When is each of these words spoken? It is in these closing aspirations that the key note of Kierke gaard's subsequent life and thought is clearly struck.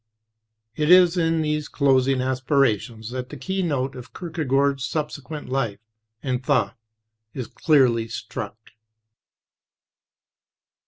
It 0.75 0.89
is 0.89 1.15
in 1.15 1.43
these 1.43 1.67
closing 1.67 2.21
aspirations 2.21 3.11
that 3.11 3.29
the 3.29 3.37
key 3.37 3.61
note 3.61 3.95
of 3.95 4.13
Kierke 4.13 4.47
gaard's 4.47 4.83
subsequent 4.83 5.47
life 5.49 5.77
and 6.23 6.43
thought 6.43 6.75
is 7.35 7.45
clearly 7.45 8.07
struck. 8.07 8.57